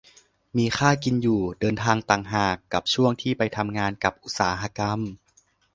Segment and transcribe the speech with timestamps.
[0.57, 4.99] มีค่ากินอยู่เดินทางต่างหาก กับช่วงที่ไปทำงานกับอุตสาหกรรม